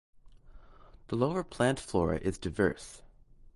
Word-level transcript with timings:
The 1.09 1.15
lower 1.15 1.43
plant 1.43 1.79
flora 1.79 2.17
is 2.17 2.39
diverse. 2.39 3.03